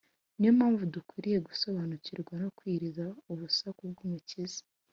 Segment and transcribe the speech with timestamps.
[0.37, 4.61] ni yo mpamvu dukwiriye gusobanukirwa no kwiyiriza ubusa kw’Umukiza